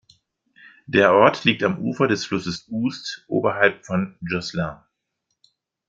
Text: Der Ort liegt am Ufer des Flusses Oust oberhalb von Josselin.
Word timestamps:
Der 0.87 1.13
Ort 1.13 1.43
liegt 1.43 1.61
am 1.61 1.77
Ufer 1.77 2.07
des 2.07 2.25
Flusses 2.25 2.67
Oust 2.71 3.23
oberhalb 3.27 3.85
von 3.85 4.17
Josselin. 4.27 4.77